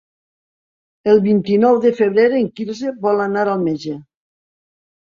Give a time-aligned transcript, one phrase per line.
[1.13, 3.99] El vint-i-nou de febrer en Quirze vol anar al metge.